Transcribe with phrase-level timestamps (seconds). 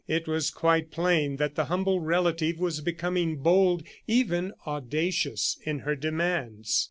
[0.07, 5.95] It was quite plain that the humble relative was becoming bold, even audacious, in her
[5.95, 6.79] demands.